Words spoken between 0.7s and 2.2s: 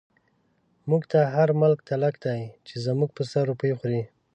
موږ ته هر ملک تلک